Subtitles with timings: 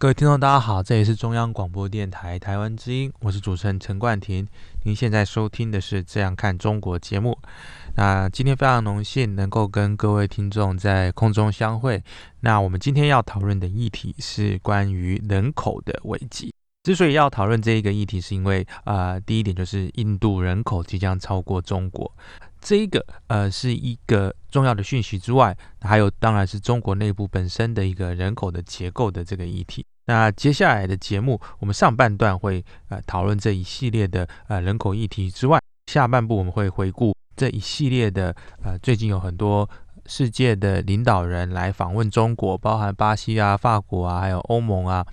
[0.00, 4.48] 各位听众，大家好，这里是中央广播电台台湾之音，我是主持人陈冠廷。
[4.84, 7.38] 您现在收听的是《这样看中国》节目。
[7.96, 12.02] 那今天非常荣幸能够跟各位听众在空中相会。
[12.40, 16.50] 那我们今天要讨论的议题是关于人口的危机。
[16.82, 22.10] 之所以要讨论这一个议题，是因为啊，第一点就是印度人口即将超过中国，
[22.60, 29.84] 这一个呃是一个重要的讯息之外，还有当然是中国内部本身的一个人口的结构的这个议题。
[30.06, 39.68] 那接下来的节目，我们上半段会呃讨论这一系列的呃人口议题之外，下半部我们会回顾这一系列的呃最近有很多
[40.06, 45.06] 世界的领导人来访问中国，包含巴西啊、法国啊，还有欧盟啊。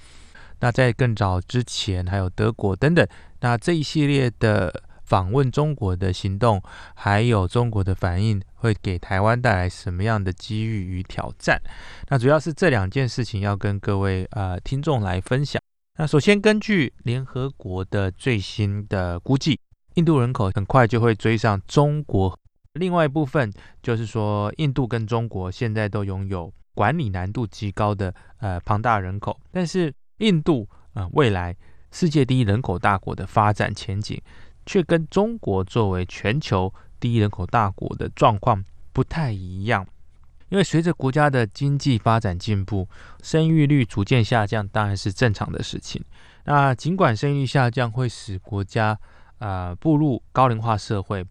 [0.59, 3.08] 那在更早之前，还有德国等等。
[3.39, 4.84] 那这一系列的。
[5.08, 6.62] 访问中国的行动，
[6.94, 11.60] 还有中国的反应，会给台湾带来什么样的机遇与挑战？
[12.10, 15.62] 那主要是这两件事情要跟各位呃听众来分享。
[15.98, 19.58] 那首先，根据联合国的最新的估计，
[19.96, 22.38] 印度人口很快就会追上中国。
[22.74, 31.56] 另外一部分就是说，印度跟中国现在都拥有管理难度极高的呃庞大人口，但是印度啊未来
[31.92, 34.22] 世界第一人口大国的发展前景。
[34.68, 39.88] 却跟中国作为全球第一人口大国的状况不太一样，
[40.50, 42.88] 因为随着国家的经济发展进步，
[43.23, 46.04] 生育率逐渐下降，当然是正常的事情。
[46.44, 49.00] 那尽管生育下降会使国家
[49.40, 51.26] 呃步入高龄化社会，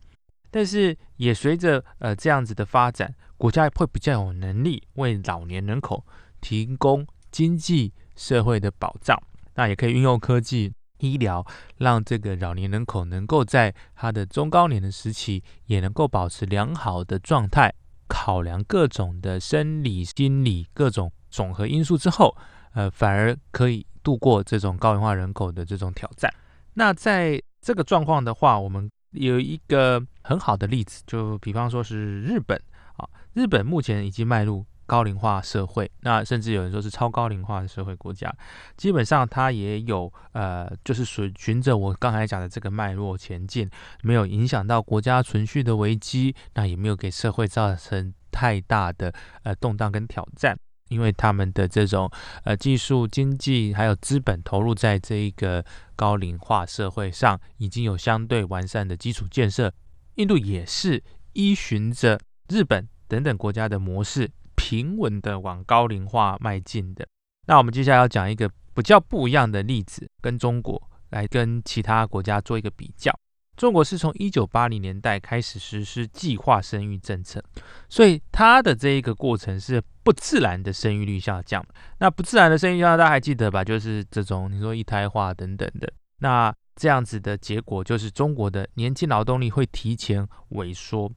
[0.50, 6.02] 但是也随着呃这样子的发展，国家会比较有能力为老年人口
[6.40, 9.22] 提供经济社会的保障，
[9.56, 10.72] 那也可以运用科技。
[10.98, 11.44] 医疗
[11.78, 17.72] 让这个老年人口能够在他的中高年的时期也能够保持良好的状态，
[18.08, 22.36] 考量各种的生理、心理各种总和因素之后，
[22.72, 26.32] 呃，反而可以度过这种高龄化人口的这种挑战。
[26.74, 32.60] 那在这个状况的话，我们有一个很好的例子，就比方说是日本
[32.96, 34.64] 啊，日本目前已经迈入。
[34.86, 38.32] 高龄化社会，那甚至有人说是超高龄化的社会国家，
[38.76, 43.68] 基本上它也有呃，就是循循着我刚才讲的这个脉络前进，
[44.02, 50.56] 没有影响到国家存续的危机，那也没有给社会造成太大的呃动荡跟挑战，
[50.88, 52.10] 因为他们的这种
[52.44, 55.64] 呃技术、经济还有资本投入在这一个
[55.96, 59.72] 高龄化社会上，已经有相对完善的基础建设。
[60.14, 61.02] 印度也是
[61.34, 62.18] 依循着
[62.48, 64.30] 日本等等国家的模式。
[64.66, 67.06] 平稳的往高龄化迈进的。
[67.46, 73.16] 那我们接下来要讲一个比较不一样的例子，跟中国来跟其他国家做一个比较。
[73.56, 77.40] 中国是从一九八零年代开始实施计划生育政策，
[77.88, 81.64] 所以它的这一个过程是不自然的生育率下降。
[82.00, 83.62] 那不自然的生育下降，大家还记得吧？
[83.62, 85.88] 就是这种你说一胎化等等的。
[86.18, 91.08] 那这样子的结果就是中国的年轻劳动力会提前萎缩。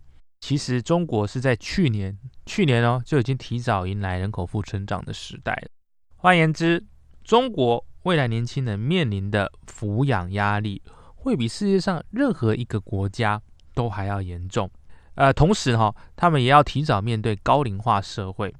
[0.41, 2.17] 其实中国是在去年，
[2.49, 5.69] 去年哦就已经提早迎来人口负成长的时代了。
[6.15, 6.83] 换言之，
[7.23, 10.81] 中国未来年轻人面临的抚养压力，
[11.13, 13.39] 会比世界上任何一个国家
[13.75, 14.67] 都还要严重。
[15.13, 18.51] 呃，同时哈，他们也要提早面对高龄化社会，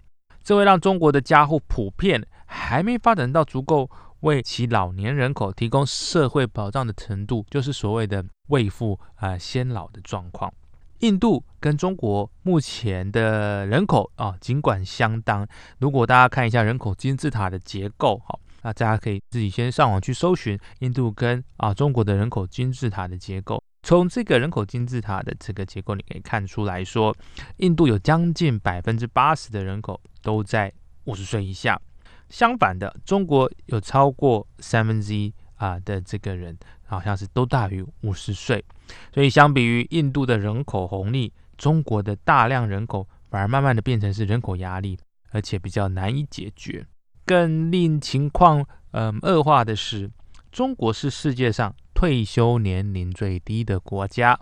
[0.44, 3.90] 这会让中国的家户普遍还没发展到足够
[4.20, 10.54] 为其老年人口提供社会保障的程度，就是所谓的未富啊先老的状况。
[11.00, 15.48] 印度跟中国目前的人口啊，尽管相当，
[15.80, 23.64] 如果大家看一下人口金字塔的结构，好，那大家可以自己先上网去搜寻印度跟啊中国的人口金字塔的结构。
[23.82, 27.16] 从这个人口金字塔的这个结构，你可以看出来说，
[27.58, 30.72] 印度有将近百分之八十的人口都在
[31.06, 31.79] 五十岁以下，
[32.28, 36.58] 相反的，中国有超过三分之一啊的这个人。
[36.90, 38.66] 好像是都大于五十岁，
[39.14, 44.97] 所以相比于印度的人口红利，中国的大量人口反而慢慢的变成是人口压力，
[45.30, 46.86] 而且比较难以解决。
[47.26, 50.09] 更令情况嗯恶化的是，
[50.52, 54.40] 中国是世界上退休年龄最低的国家。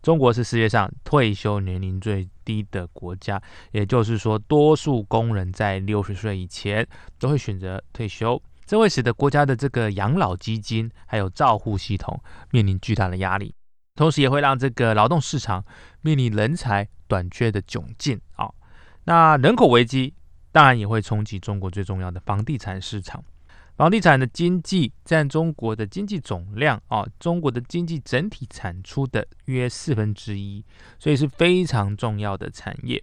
[0.00, 3.38] 中国是世界上退休年龄最低的国家，
[3.72, 8.42] 也就是说，多数工人在六十岁以前都会选择退休。
[8.70, 12.22] 这会使得国家的这个养老基金还有照护系统
[12.52, 13.52] 面临巨大的压力，
[13.96, 15.64] 同时也会让这个劳动市场
[16.02, 18.48] 面临人才短缺的窘境啊。
[19.02, 20.14] 那人口危机
[20.52, 23.20] 当然也会冲击中国最重要的房地产市场。
[23.76, 30.64] 房地产的经济占中国的经济总量啊，中国的经济整体产出的约四分之一，
[31.00, 33.02] 所以是非常重要的产业。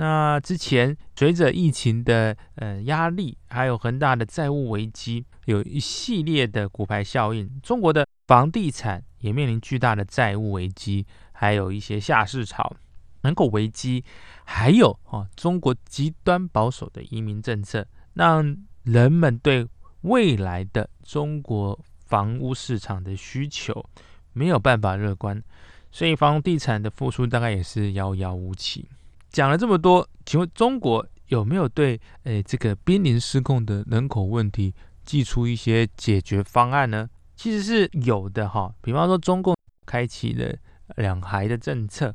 [0.00, 12.76] 那之前随着疫情的呃压力，还有恒大的债务危机，有一系列的股牌效应，中国的房地产也面临巨大的债务危机，还有一些下市潮、
[13.22, 14.04] 人口危机，
[14.44, 17.84] 还有啊中国极端保守的移民政策，
[18.14, 19.66] 让人们对
[20.02, 23.84] 未来的中国房屋市场的需求
[24.32, 25.42] 没有办法乐观，
[25.90, 28.88] 所以房地产的复苏大概也是遥遥无期。
[29.30, 37.08] 讲了这么多，请问中国有没有对诶这个濒临失控的人口问题寄出一些解决方案呢？
[37.36, 40.54] 其实是有的哈，比方说中共开启了
[40.96, 42.14] 两孩的政策，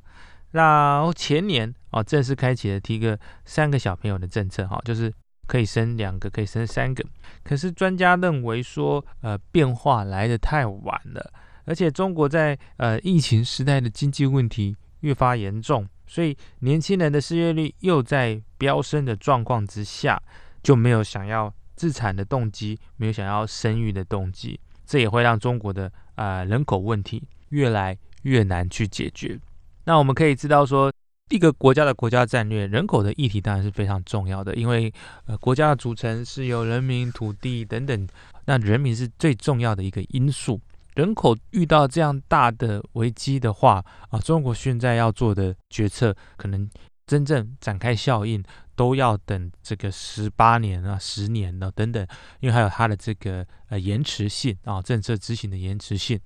[0.52, 5.14] 那前年啊正式开启了提个三个小朋友的政策哈，就是。
[5.46, 7.04] 可以生两个，可以生三个。
[7.44, 11.34] 可是专家认为说，呃，变化来得太晚了，
[11.66, 20.22] 而且中国在呃疫情时代的经济问题越发严重，所以年轻人的失业率又在飙升的状况之下，
[20.62, 29.40] 就没有想要自产的动机，没有想要生育的动机，这也会让中国的啊人口问题越来越难去解决。
[29.86, 30.92] 那我们可以知道说。
[31.30, 34.94] 一个国家的国家战略，人口的议题当然是非常重要的，因为
[35.26, 38.08] 呃，国家的组成是由人民、土地等等，
[38.46, 40.60] 那人民是最重要的一个因素。
[40.96, 46.70] 人口遇到这样大的危机的话啊，中国现在要做的决策，可能
[47.06, 48.44] 真正展开效应，
[48.76, 52.06] 都要等这个十八年啊、十年了等等，
[52.40, 56.20] 因为还有它的这个呃延迟性啊，政策执行的延迟性。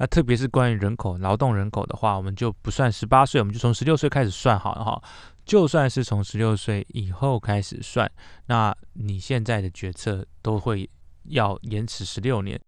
[0.00, 5.02] 那特别是关于人口、劳动人口的话，我们就不算十八岁，我们就从十六岁开始算好了哈。
[5.44, 8.08] 就算是从十六岁以后开始算，
[8.46, 10.88] 那你现在的决策都会
[11.24, 12.60] 要延迟十六年，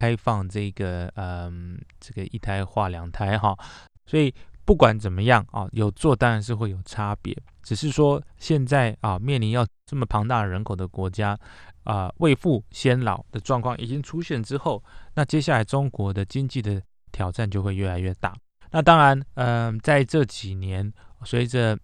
[0.00, 3.56] 开放这个嗯这个一胎化两胎哈。
[4.06, 11.38] 所以不管怎么样啊，有做当然是会有差别，只是说现在啊面临要这么庞大人口的国家。
[11.84, 16.80] 啊，未富先老的状况已经出现之后，那接下来中国的经济的
[17.10, 18.36] 挑战就会越来越大。
[18.70, 20.92] 那当然，嗯，在这几年，
[21.24, 21.76] 随着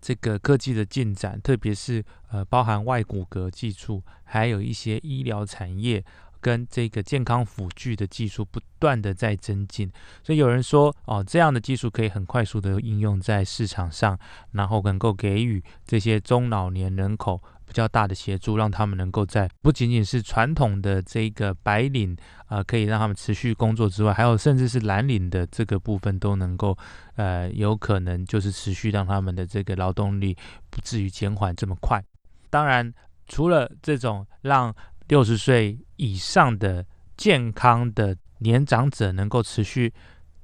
[0.00, 6.04] 这个科技的进展，特别是呃，包含外骨骼技术，还有一些医疗产业
[6.40, 9.90] 跟这个健康辅具的技术不断的在增进，
[10.22, 14.18] 所以有人说，哦，这样的技术可以很快速的应用在市场上，
[14.52, 17.40] 然后能够给予这些中老年人口。
[17.66, 22.16] 比较大的协助，让他们能够在不仅仅是传统的这个白领
[22.46, 26.76] 啊，可以让他们持续工作之外，还有甚至是蓝领的这个部分都能够，
[27.14, 30.36] 呃，有可能就是持续让他们的这个劳动力
[30.68, 32.02] 不至于减缓这么快。
[32.50, 32.92] 当然，
[33.28, 34.74] 除了这种让
[35.10, 36.86] 六十岁以上的
[37.16, 39.92] 健康的年长者能够持续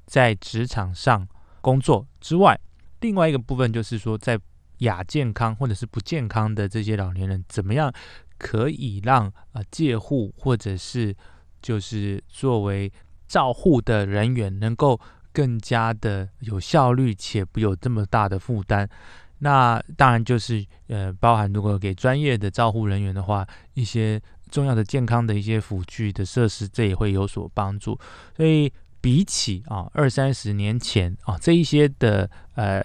[0.05, 1.27] 在职场上
[1.61, 2.61] 工作之外，
[3.01, 4.39] 另外一个部分就是说在。
[4.81, 7.91] 亚健康或者是不健康的这些老年人，怎么样
[8.37, 11.17] 可以让啊介护或者是
[11.63, 12.93] 就是作为
[13.27, 15.01] 照护的人员能够
[15.33, 18.87] 更加的有效率且不有这么大的负担？
[19.39, 27.99] 那当然就是呃包含如果给专业的照护人员的话，一些重要的健康的一些辅具的设施，这也会有所帮助。
[28.37, 32.83] 所以比起啊二三十年前啊这一些的呃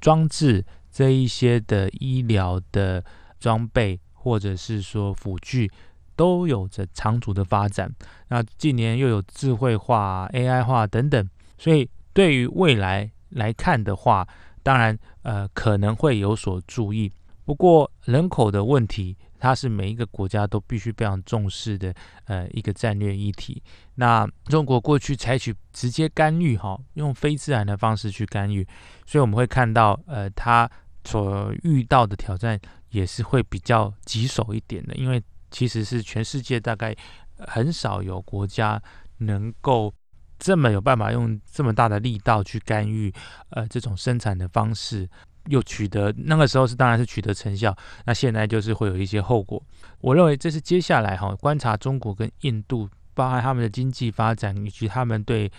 [0.00, 0.64] 装置。
[0.94, 3.02] 这一些的医疗的
[3.40, 5.70] 装备，或者是说辅具，
[6.14, 7.90] 都有着长足的发展。
[8.28, 14.28] 那近年又有智慧化、AI 化等等，所以对于未来来看的话，
[14.62, 17.10] 当然呃可能会有所注意。
[17.46, 19.16] 不过人口的问题。
[19.42, 21.92] 它是每一个国家都必须非常重视的，
[22.26, 23.60] 呃，一个战略议题。
[23.96, 28.64] 那中国过去采取直接干预，哈，用非自然的方式去干预，
[29.04, 30.70] 所以我们会看到，呃，它
[31.04, 32.56] 所遇到的挑战
[32.90, 35.20] 也是会比较棘手一点的，因为
[35.50, 36.94] 其实是全世界大概
[37.36, 38.80] 很少有国家
[39.18, 39.92] 能够
[40.38, 43.12] 这么有办法用这么大的力道去干预，
[43.50, 45.10] 呃，这种生产的方式。
[45.46, 49.62] 又取得那个时候是当然是取得成效，那现在就是会有一些后果。
[50.00, 55.50] 我认为这是接下来哈观察中国跟印度，包含他们的经济发展以及他们对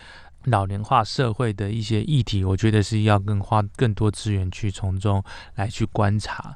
[0.45, 5.23] 老龄化社会的一些议题，我觉得是要更花更多资源去从中
[5.55, 6.55] 来去观察。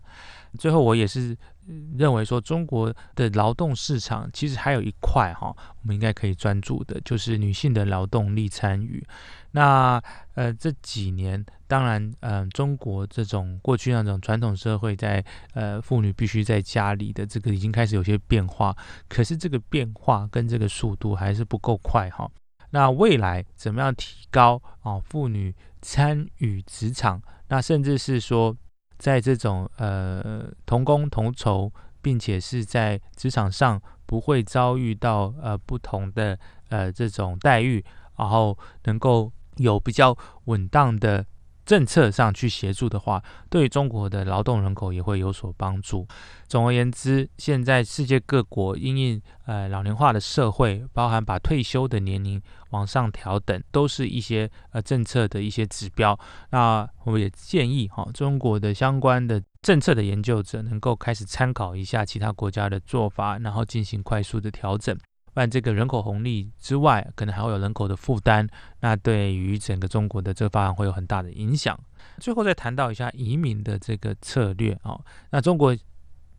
[0.57, 1.38] 最后我也是
[1.98, 5.48] 认为说，中国的劳动市场其实还有一块哈，
[5.81, 9.05] 我们应该可以专注的，就是女性的劳动力参与。
[9.51, 10.01] 那
[10.35, 15.23] 呃这几年，当然，嗯，中国这种过去那种传统社会，在
[15.53, 18.75] 呃妇女必须在家里的这个已经开始有些变化，
[19.07, 22.29] 可是这个变化跟这个速度还是不够快哈。
[22.69, 27.21] 那未来怎么样提高啊妇女参与职场？
[27.47, 28.55] 那甚至是说。
[28.99, 36.35] 在这种呃同工同酬，并且是在职场上不会遭遇到呃不同的
[36.69, 37.85] 呃这种待遇，
[38.17, 41.25] 然后能够有比较稳当的。
[41.67, 46.07] 政策上去协助的话，对中国的劳动人口也会有所帮助。
[46.47, 56.17] 总而言之，现在世界各国因应呃老龄化的社会，包含把退休的年龄往上调等，都是一些呃政策的一些指标。
[56.51, 64.97] 那我们也建议哈，中国的相关的政策的研究者能够开始参考一下其他国家的做法，然后进行快速的调整。
[65.38, 68.48] 办这个人口红利之外，可能还会有人口的负担，
[68.79, 71.79] 那对于整个中国的这个发展会有很大的影响。
[72.20, 75.77] 最后再谈到一下移民的这个策略啊，那中国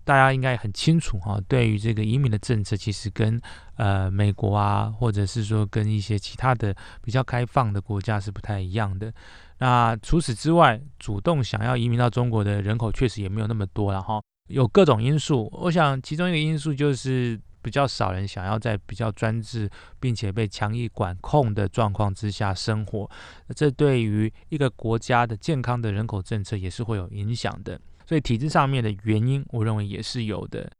[0.02, 3.40] 大家应该很清楚哈，对于这个移民的政策，其实跟
[3.76, 9.14] 呃美国啊，或者是说跟一些其他的比较开放的国家是不太一样的。
[9.59, 15.49] 那除此之外，主动想要移民到中国的人口确实也没有那么多了哈，有各种因素。
[15.52, 17.40] 我想其中一个因素就是。
[17.68, 19.68] 比较少人想要在比较专制
[20.00, 23.10] 并且被强力管控的状况之下生活，
[23.54, 27.78] 这对于一个国家的健康的人口政策也是会有影响的。
[28.06, 30.70] 所以体制上面的原因，我认为也是有的。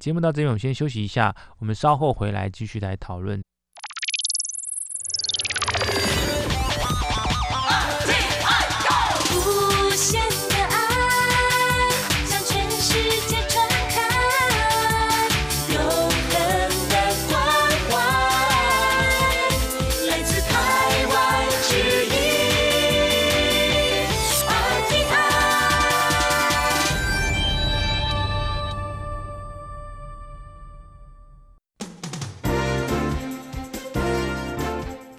[0.00, 3.42] 节目到这边，我们先休息一下，我们稍后回来继续来讨论。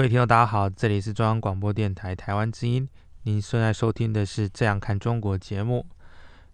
[0.00, 2.88] 各位听众，大家好，这里是中央广播电台台湾之音，
[3.24, 5.84] 您现在收听的是《这样看中国》节目。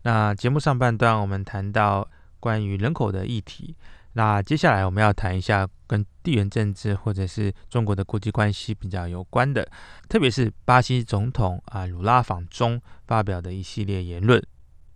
[0.02, 2.08] 那节目上半段我们谈到
[2.40, 3.76] 关于人口的议题，
[4.14, 9.64] 那接下来我们要谈一下跟地缘政治或者是中国的国际关系比较有关的，
[10.08, 14.44] 特别是巴西总统啊鲁拉访中发表的一系列言论。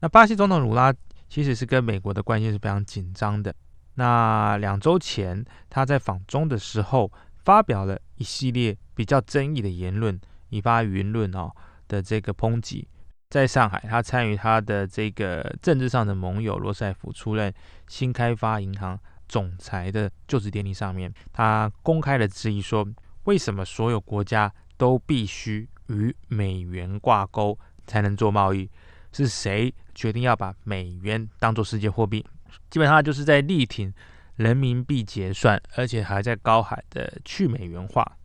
[0.00, 0.92] 那巴西总统鲁拉
[1.28, 3.54] 其实是跟美国的关系是非常紧张的。
[3.94, 7.08] 那两周前他在访中的时候。
[7.50, 11.50] 发表了一系列比较争议的言论，引发舆论哦
[11.88, 12.86] 的这个抨击。
[13.28, 17.52] 在上海，他参与他的这个政治上的盟友罗塞夫出任
[17.88, 18.96] 新开发银行
[19.28, 22.86] 总裁的就职典礼上面，他公开的质疑说：
[23.24, 28.70] 为什么所有国家都必须与美元挂钩才能做贸易？
[29.10, 32.24] 是谁决定要把美元当做世界货币？
[32.70, 33.92] 基本上就是在力挺。
[34.40, 38.16] 人民币结算，而且还在高喊的去美元化。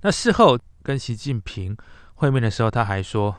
[0.00, 1.76] 那事后跟习近平
[2.14, 3.36] 会面的时候，他还说，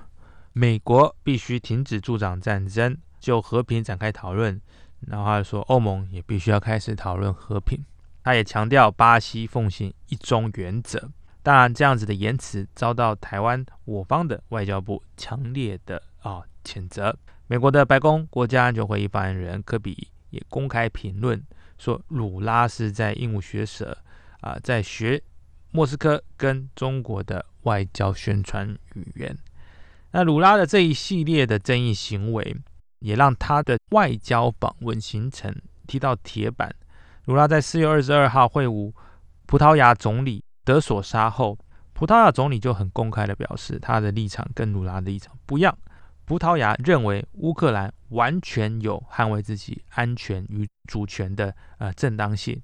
[0.54, 4.62] 美国必须停止助长战争，就和平展开讨论。
[5.02, 7.78] 然后他说，欧盟也必须要开始讨论和平。
[8.24, 11.12] 他也强调巴西奉行一中原则。
[11.44, 17.14] 当然，这样子的言辞遭到台湾我方的外交部强烈的啊谴责。
[17.48, 21.44] 美国的白宫国家安全会议发言人科比也公开评论
[21.82, 23.98] 说，鲁拉是在鹦鹉学舌
[24.42, 25.20] 啊，在学
[25.72, 29.36] 莫斯科跟中国的外交宣传语言。
[30.12, 32.56] 那鲁拉的这一系列的争议行为，
[33.00, 35.52] 也让他的外交访问行程
[35.88, 36.72] 踢到铁板。
[37.26, 38.94] 鲁拉在四月二十二号会晤
[39.48, 40.44] 葡萄牙总理。
[40.64, 41.58] 德索沙后，
[41.94, 45.76] 葡萄牙总理就很公开的表示，他的立场跟鲁拉的立场不一样。
[46.32, 52.58] 葡萄牙认为乌克兰完全有捍卫自己安全与主权的呃正当性。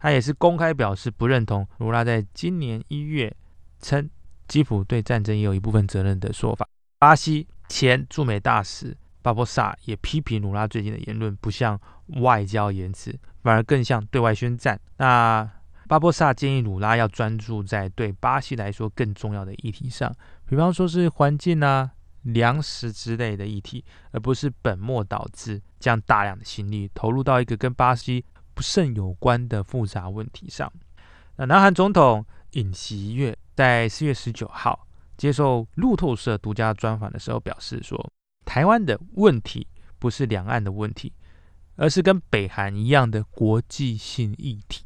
[0.00, 3.32] 他也是公开表示不认同卢拉在今年一月
[3.78, 4.10] 称
[4.48, 6.66] 基辅对战争也有一部分责任的说法。
[6.98, 11.80] 巴西前驻美大使巴博萨也批评卢拉最近的言论不像
[12.20, 14.76] 外交言辞，反而更像对外宣战。
[14.96, 15.48] 那。
[15.86, 20.14] 巴博萨建议鲁拉要专注在对巴西来说更重要的议题上，
[20.44, 21.90] 比方说是环境啊、
[22.32, 30.70] 粮食之类的议题，而不是本末倒置，将大量的心力投入到一个跟巴西不甚有关的复杂问题上。
[31.36, 38.12] 那南韩总统尹锡悦在四月十九号接受路透社独家专访的时候表示说，
[38.44, 39.66] 台湾的问题
[39.98, 41.12] 不是两岸的问题，
[41.76, 44.84] 而是跟北韩一样的国际性议题。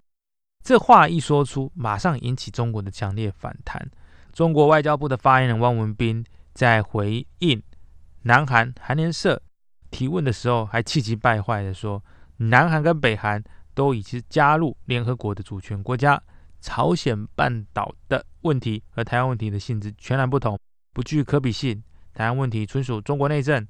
[0.62, 3.90] 这话一说出，马上引起中国的强烈反弹。
[4.32, 7.62] 中国外交部的发言人汪文斌在回应
[8.22, 9.40] 南韩韩联社
[9.90, 12.02] 提问的时候，还气急败坏的说
[12.38, 13.42] ：“南韩跟北韩
[13.74, 16.22] 都已经加入联合国的主权国家，
[16.60, 20.58] 朝鲜半岛的问题和台湾问题的性质全然不同，
[20.92, 21.82] 不具可比性。
[22.14, 23.66] 台湾问题纯属中国内政，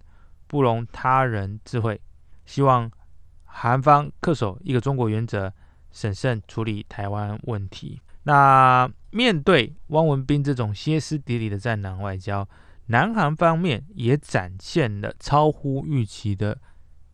[0.47, 2.01] 不容他人智慧。
[2.45, 2.91] 希望
[3.45, 5.53] 韩方恪守一个中国原则。”
[5.95, 8.01] 审慎处理台湾问题。
[8.23, 12.49] 那面对汪文斌这种歇斯底里的战狼外交，
[12.87, 16.59] 南韩方面也展现了超乎预期的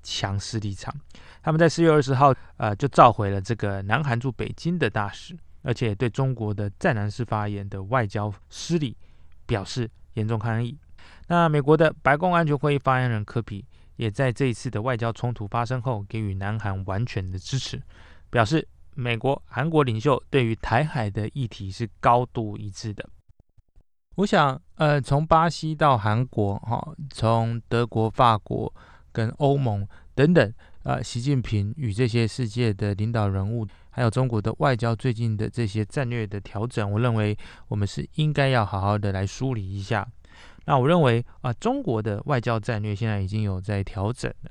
[0.02, 0.94] 强势立场。
[1.42, 8.96] 他们在四月二十号，呃，就召回了这个南韩驻北京的大使，而且对中国的在南式发言的外交失礼
[9.46, 10.76] 表示严重抗议。
[11.28, 13.64] 那美国的白宫安全会议发言人科比
[13.96, 17.80] 也在这一次的外交冲突发生后，给予南韩完全的支持。
[18.30, 23.08] 表示美国、韩国领袖对于台海的议题是高度一致的。
[24.18, 28.72] 我想，呃，从巴西到韩国，哈，从德国、法国
[29.12, 30.52] 跟欧盟等等，
[30.82, 40.04] 呃，习近平与这些世界的领导人物，还有中国的外交最近的这些战略的调整，我认为我们是应该要好好的来梳理一下。
[40.64, 44.50] 那我认为啊，中国的外交战略现在已经有在调整了，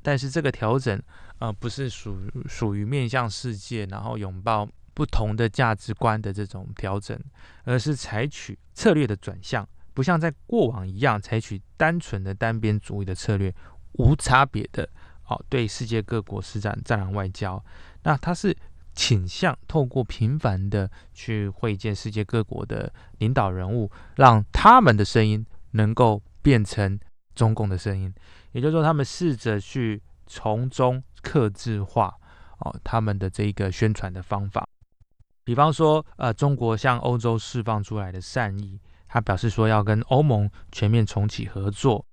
[0.00, 0.98] 但是这个调整。
[1.40, 7.18] 呃，不是属属于面向世界，然后拥抱不同的价值观的这种调整，
[7.64, 13.54] 而是采取策略的转向，不像在过往一样采取单纯的单边主义的策略，
[13.92, 14.88] 无差别的
[15.26, 17.62] 哦对世界各国施展战狼外交。
[18.04, 18.56] 那它是
[18.94, 26.98] 倾向透过频繁的去会见世界各国的领导人物，让他们的声音能够变成
[27.34, 28.14] 中共的声音，
[28.52, 31.02] 也就是说，他们试着去从中。
[31.24, 32.14] 克制化
[32.58, 34.68] 哦，他们的这一个宣传的方法，
[35.44, 42.04] 比方说，呃，中国向欧洲释放出来的善意，他表示说要跟欧盟全面重启合作。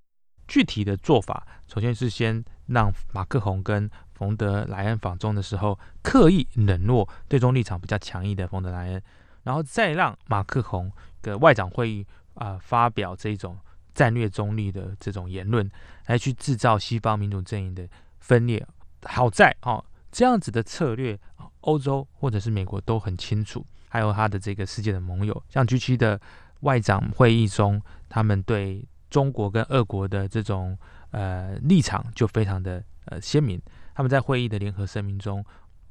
[0.46, 9.02] 具体的做法，首先是先让马克宏跟冯德莱恩访中的时候，刻意冷落对中立场比较强硬的冯德莱恩，
[9.44, 10.92] 然后再让马克宏
[11.22, 13.56] 的外长会议啊发表这种
[13.94, 15.70] 战略中立的这种言论，
[16.06, 18.66] 来去制造西方民主阵营的分裂。
[19.04, 21.18] 好在哦，这样子的策略，
[21.62, 26.20] 欧洲或者是美国都很清楚，还有他的这个世界的盟友，像 G7 的
[26.60, 30.78] 外长会议中，他们对中国跟俄国的这种
[31.12, 33.58] 呃立场就非常的呃鲜明。
[33.94, 35.42] 他们在会议的联合声明中，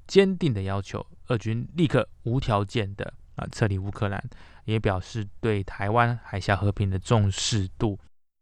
[0.06, 4.24] 坚定的要求俄军立刻无条件的啊撤离乌克兰，
[4.66, 8.00] 也表示对台湾海峡和平的重视度。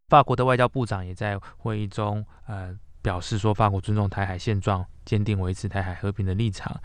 [0.09, 2.77] 法国的外交部长也在会议中呃。
[3.01, 6.79] 表示说，法国尊重台海现状，坚定维持台海和平的立场，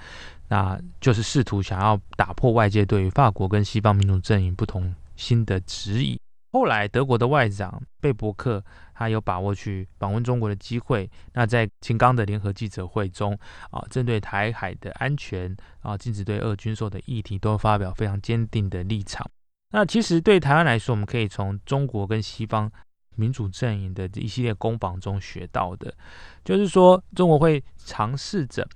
[0.48, 6.20] 那就是试图想要打破外界对于法国跟西方民主阵营不同新的质疑。
[6.52, 13.36] 后来，德国的外长贝伯克他有把握去访问中国的机会，那在秦刚的联合记者会中
[13.70, 19.28] 啊，针对台海的安全啊，禁止对俄军售的议题，都发表非常坚定的立场。
[19.72, 22.70] 那其实对台湾来说，我们可以从中国跟西方。
[23.16, 25.94] 民主阵营的一系列攻防中学到的，
[26.44, 28.66] 就是说中国会尝试着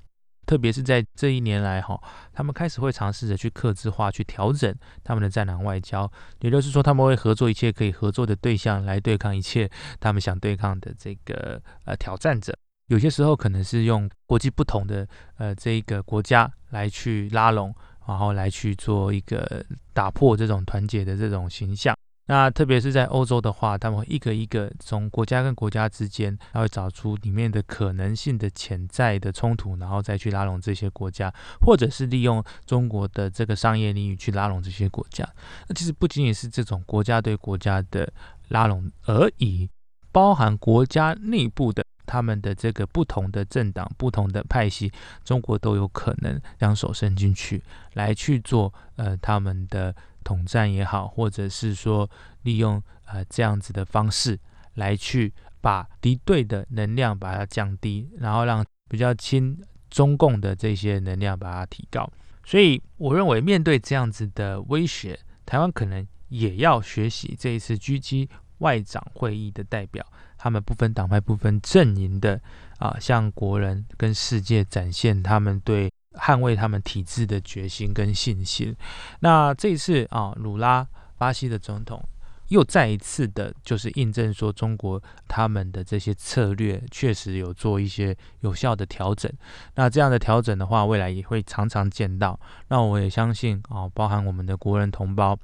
[0.47, 2.01] 特别是在这一年来哈，
[2.33, 4.75] 他们开始会尝试着去克制化、去调整
[5.05, 9.71] 他们的战狼外交，也就是说，他们会合作一切可以合作的对象来对抗一切
[10.01, 12.57] 他们想对抗的这个呃挑战者。
[12.87, 17.75] 有些时候可能是用国际不同的呃这一个国家来去拉拢，
[18.07, 21.95] 然后来去做一个打破这种团结的这种形象。
[22.29, 35.27] 那特别是在欧洲的话，他们会一个一个从国家跟国家之间，他会找出里面的可能性的潜在的冲突，然后再去拉拢这些国家，或者是利用中国的这个商业领域去拉拢这些国家。
[35.69, 38.13] 那其实不仅仅是这种国家对国家的
[38.49, 39.71] 拉拢而已，
[40.13, 44.93] 包含国家内部的他们的这个不同的政党、不同的派系，
[45.25, 47.65] 中国都有可能两手伸进去，
[47.95, 49.97] 来去做呃他们的。
[50.29, 52.07] 统战也好，或者是说
[52.43, 54.39] 利用呃这样子的方式
[54.75, 62.07] 来去把敌对的能量把它降低，然后让比较亲中共的这些能量把它提高。
[62.45, 70.05] 所以我认为面对这样子的威胁，台湾可能也要学习这一次狙击外长会议的代表，
[70.37, 72.39] 他们不分党派、不分阵营的
[72.79, 75.91] 啊，向国人跟世界展现他们对。
[76.15, 78.75] 捍卫他们体制的决心跟信心。
[79.21, 82.03] 那这一次啊，鲁拉巴西的总统
[82.49, 89.31] 又再一次的，就是印证说，中国他们的这些策略确实有做一些有效的调整。
[89.75, 92.39] 那这样的调整的话，未来也会常常见到。
[92.69, 95.39] 那我也相信啊，包含我们的国人同胞，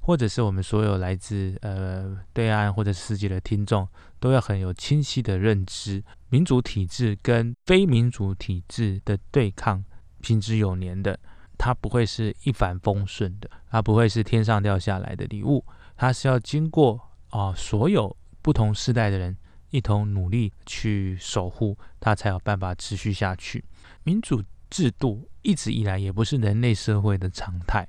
[0.00, 3.88] 或者是我们所有来自呃对岸或者世界的听众，
[4.20, 9.84] 都要很有清晰的认知，民主体制跟非民主体制的对抗。
[10.24, 11.16] 行之有年的，
[11.56, 15.64] 它不会是一帆风顺的，它不会是天上掉下来的礼物，
[15.96, 19.36] 它是要经过啊所有不同时代的人
[19.70, 23.64] 一同努力去守护，它才有办法持续下去。
[24.02, 27.86] 民主制度一直以来也不是人类社会的常态，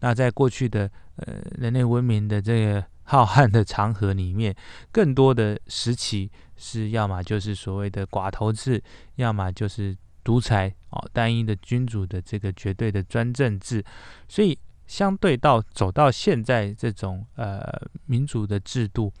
[0.00, 4.54] 那在过去的呃人类文明的这个浩瀚的长河里面，
[4.90, 8.82] 更多的时期是要么就是所谓的寡头制，
[9.16, 10.74] 要么就是独裁。
[10.88, 13.84] 哦，单一的君主的这个绝对的专政制，
[14.28, 17.62] 所以相对到走到现在这种呃
[18.06, 19.12] 民主的制度，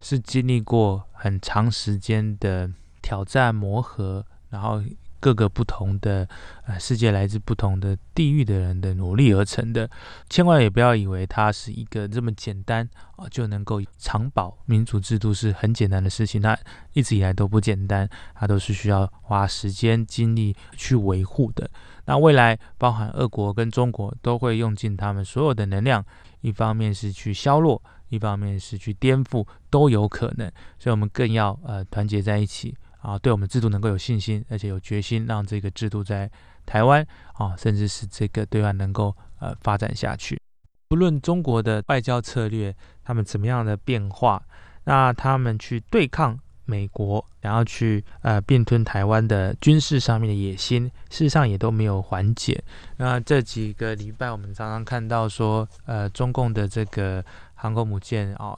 [0.00, 2.70] 是经历过很长时间的
[3.02, 4.82] 挑战磨合，然后。
[5.22, 6.28] 各个不同的
[6.66, 9.88] 呃世界来自不同的地域的人的努力而成的，
[10.28, 16.58] 千万也不要以为它是一个这么简单啊就能够长保民主制度是很简单的事情，它
[16.92, 21.70] 一直以来都不简单，它都是需要花时间精力去维护的。
[22.06, 26.04] 那未来包含俄国跟中国都会用尽他们所有的能量，
[26.40, 32.74] 一方面是去削弱，一方面是去颠覆，都有可能，所以我们更要呃团结在一起。
[33.02, 36.30] 啊，对我们制度能够有信心，而且有决心，让这个制度在
[36.64, 40.40] 台湾啊，甚至是这个对岸能够呃发展下去。
[40.88, 44.40] 不论中国的外交策略，他们怎么样的变化，
[44.84, 52.62] 那他们去对抗美国，然后去呃并吞台湾的军事上面的野心，事实上也都没有缓解。
[52.98, 58.56] 那这几个礼拜，我们常常看到说，呃，中共的这个航空母舰啊，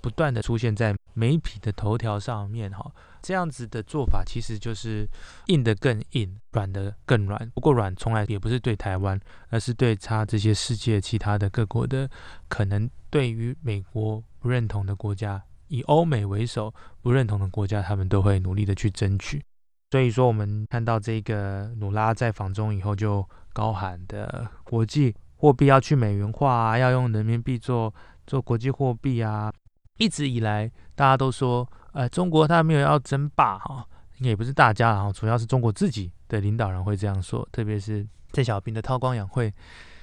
[0.00, 2.90] 不断的出现在媒体的头条上面哈。
[3.24, 5.08] 这样子的做法其实就是
[5.46, 7.50] 硬的更硬，软的更软。
[7.54, 12.06] 不过软从来也不是对台湾，而是对他这些世界其他的各国的
[12.48, 19.42] 可能对于美国不认同的国家，以欧美为首不认同的国家，他们都会努力的去争取。
[19.90, 27.94] 所以说，我们看到这个努拉在访中以后就高喊的国际货币要去美元化啊，要用人民币做
[28.26, 29.50] 做国际货币啊，
[29.96, 31.66] 一直以来大家都说。
[31.94, 33.86] 呃，中国他没有要争霸哈，
[34.18, 39.54] 也不是大家哈，主要是中国自己的领导人会这样说，特别是邓小平的韬光养晦。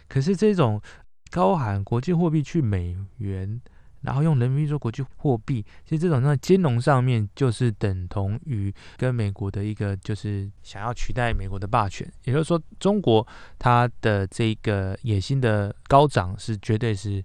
[0.08, 0.82] 可是这种
[1.30, 3.62] 高喊国际货币去美元，
[4.04, 12.10] 然后用人民币做国际货币，其实这种在金融上面就是等同于跟美国的一个就是想要取代美国的霸权。
[12.24, 13.26] 也就是说，中国
[13.60, 17.22] 它的这个野心的高涨是绝对是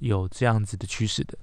[0.00, 1.38] 有这样子的趋势的。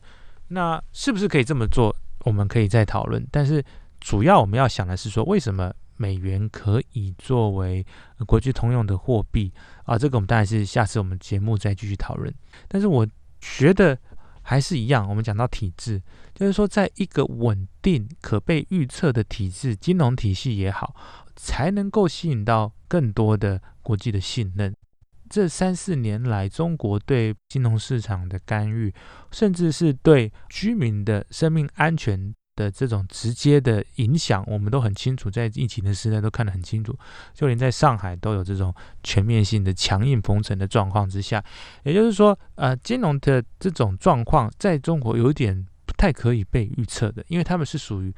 [0.50, 1.96] 那是不是可以这么做？
[2.28, 3.64] 我们可以再讨论，但是
[4.00, 7.86] 主要我们要想的是说，为什么美元可以作为
[8.26, 9.52] 国际通用的货币
[9.86, 9.98] 啊？
[9.98, 12.32] 这个我们当然是下次我们节目再继续讨论。
[12.68, 13.08] 但是我
[13.40, 13.98] 觉得
[14.42, 16.02] 还是一样，我们讲到体制，
[16.36, 20.96] 就是说，在一个稳定、可被预测的体制，金融体系也好，
[21.36, 24.76] 才能够吸引到更多的国际的信任。
[25.30, 28.94] 这三四年来，中国对金融市场的干预，
[29.32, 36.98] 甚至是对居民的生命安全的这种直接的影响，我们都很清楚，在疫情的时代都看得很清楚，
[37.34, 41.44] 就连在上海都有这种全面性的强硬封城的状况之下，
[41.84, 48.12] 也就是说，呃，金融的这种状况在中国有点不太可以被预测的，因为他们是属于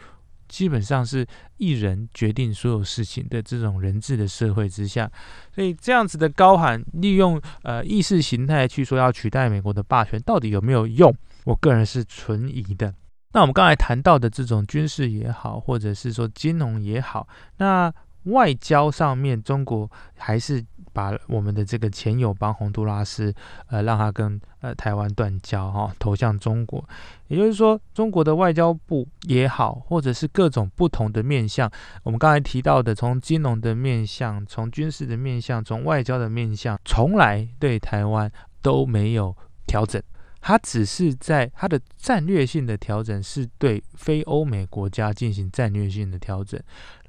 [0.49, 1.25] 基本上是
[1.57, 5.09] 一人决定所有事情的这种人治的社会之下，
[5.55, 11.15] 所以这样子的高喊利用呃意识形态去说要取代美国的霸权，到底有没有用？
[11.45, 12.93] 我个人是存疑的。
[13.31, 23.33] 那我们刚才谈到的这种军事也好，或者是说金融也好，那外交上面，中国还是把我们的这个前友邦洪都拉斯，
[23.67, 26.83] 呃，让他跟呃台湾断交哈，投向中国。
[27.27, 31.71] 也就是说，中国的外交部也好，或者是各种不同的面向，
[32.03, 40.01] 我们刚才提到的，从金融的面向，从军事的面向，从外交的面向，从来对台湾都没有调整。
[40.41, 46.59] 它只是在它的战略性的调整，是对非欧美国家进行战略性的调整，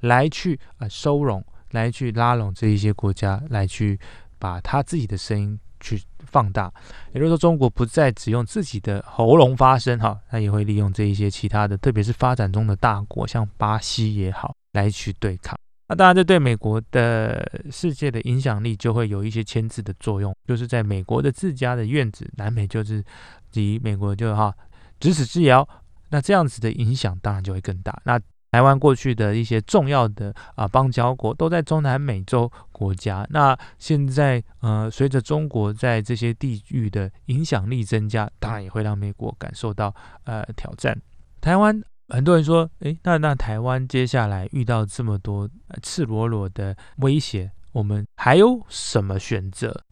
[0.01, 3.99] 来去啊收拢，来去拉拢这一些国家，来去
[4.37, 6.71] 把他自己的声音去放大。
[7.13, 15.57] 也就是说，中国不再只用自己的喉咙发声，哈，它也会利用这一些其他的，特别是发展中的大国，像巴西也好，来去对抗。
[15.91, 23.03] 那当然，这对美国的世界的影响力就会有一些牵制的作用，就是在美国的自家的院子，南美就是
[23.51, 24.55] 及美国就哈
[25.01, 25.67] 咫尺之遥，
[26.09, 28.01] 那这样子的影响当然就会更大。
[28.05, 28.17] 那
[28.51, 40.97] 台湾过去的一些重要的啊邦交国都在中南美洲国家，那现在呃随着中国在这些地域的影响力增加，当然也会让美国感受到呃挑战。
[41.41, 41.83] 台湾。
[42.11, 45.49] 很多人说，诶，那那台湾接下来遇到这么多
[45.81, 49.85] 赤裸裸的威胁，我们还有什么选择？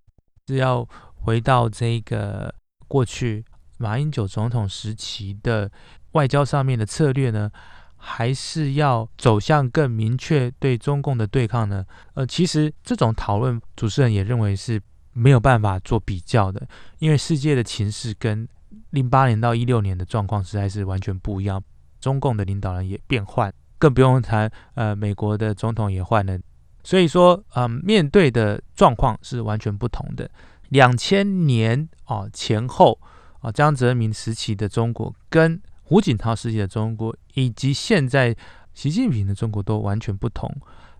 [0.48, 2.54] 是要回到这个
[2.90, 3.46] 过去
[3.78, 5.72] 马英九总统时期的
[6.12, 7.50] 外交上面的策略呢，
[7.96, 11.86] 还是要走向更明确对中共的对抗呢？
[12.16, 14.82] 呃，其实这种讨论，主持人也认为是
[15.14, 18.46] 没有办法做比较的，因为世界的情势跟
[18.90, 21.64] 零八年到一六年的状况实在是完全不一样。
[22.00, 26.40] 中共的领导人也变换，更不用谈，呃，美国的总统也换了，
[26.84, 30.30] 所以说，嗯，面对的状况是完全不同的。
[30.70, 33.00] 两千年啊前后
[33.42, 38.36] 啊，江泽民时期的中国，跟胡锦涛时期的中国，以及现在
[38.74, 40.50] 习近平的中国都完全不同。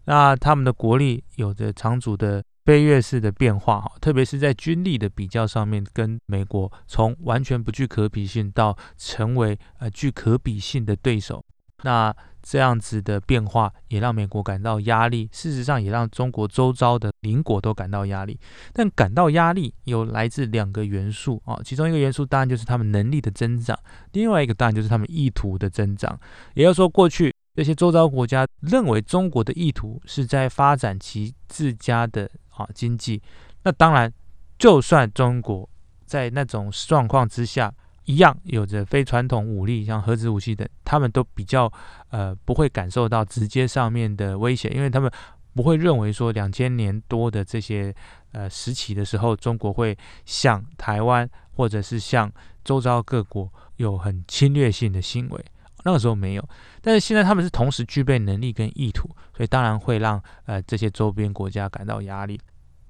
[0.06, 2.44] 那他们的国力有着长足的。
[2.70, 11.44] 飞跃式的变化，特别是在军力的比较上面，跟美国从完全不具可比性到成为呃具可比性的对手，
[11.82, 18.40] 那这样子的变化也让美国感到压力，事实上也让中国周遭的邻国都感到压力。
[18.72, 23.76] 但感到压力有来自两个元素啊，其中一个元素当然就是他们能力的增长，
[24.12, 26.20] 另外一个当然就是他们意图的增长。
[26.54, 32.30] 也要说过去这些周遭国家认为中国的意图是在发展其自家的。
[32.60, 33.22] 啊，经济，
[33.64, 34.14] 那当然，
[34.58, 35.68] 就算中国
[36.06, 37.74] 在那种状况之下，
[38.06, 41.72] 一样有着非传统武力，像核子武器等，他们都比较
[42.10, 45.12] 呃不会感受到直接上面的威胁，因为他们
[45.54, 47.94] 不会认为说两千年多的这些
[48.32, 52.32] 呃时期的时候，中国会向台湾或者是向
[52.64, 55.46] 周遭各国有很侵略性的行为，
[55.84, 56.50] 那个时候没有，
[56.82, 62.40] 但是现在他们是同时具备能力跟意图，所以当然会让呃这些周边国家感到压力。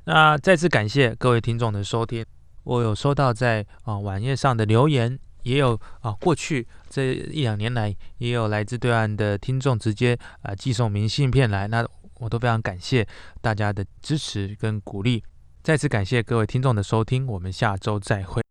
[0.05, 2.25] 那再次感谢各位听众的收听。
[2.63, 11.85] 我有收到在啊网页上的留言，也有啊过去这一两年来也有来自对岸的听众直接啊寄送明信片来，那
[12.19, 13.07] 我都非常感谢
[13.41, 15.23] 大家的支持跟鼓励。
[15.61, 18.48] 再次感谢各位听众的收听，我们下周再会。